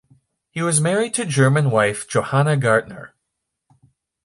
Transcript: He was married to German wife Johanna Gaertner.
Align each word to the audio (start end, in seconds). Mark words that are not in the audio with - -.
He 0.49 0.63
was 0.63 0.81
married 0.81 1.13
to 1.13 1.27
German 1.27 1.69
wife 1.69 2.07
Johanna 2.09 2.57
Gaertner. 2.57 3.11